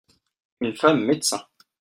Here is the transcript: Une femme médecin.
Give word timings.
Une 0.61 0.75
femme 0.75 1.03
médecin. 1.05 1.45